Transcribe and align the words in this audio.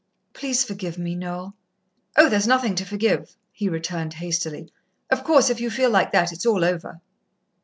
"Please 0.33 0.63
forgive 0.65 0.97
me, 0.97 1.13
Noel." 1.13 1.53
"Oh, 2.17 2.27
there's 2.27 2.47
nothing 2.47 2.73
to 2.73 2.85
forgive," 2.85 3.35
he 3.51 3.69
returned 3.69 4.15
hastily. 4.15 4.71
"Of 5.11 5.23
course, 5.23 5.51
if 5.51 5.61
you 5.61 5.69
feel 5.69 5.91
like 5.91 6.11
that, 6.11 6.31
it's 6.31 6.47
all 6.47 6.65
over." 6.65 7.01